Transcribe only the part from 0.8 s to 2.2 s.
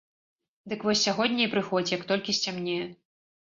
вось сягоння і прыходзь, як